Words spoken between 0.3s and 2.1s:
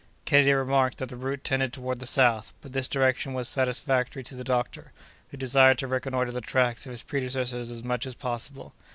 remarked that the route tended toward the